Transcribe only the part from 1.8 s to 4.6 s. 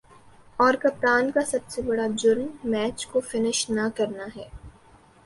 برا جرم" میچ کو فنش نہ کرنا ہے